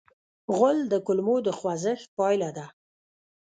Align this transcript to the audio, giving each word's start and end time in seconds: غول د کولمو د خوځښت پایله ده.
غول 0.55 0.77
د 0.91 0.93
کولمو 1.05 1.35
د 1.45 1.49
خوځښت 1.57 2.09
پایله 2.17 2.49
ده. 2.57 2.65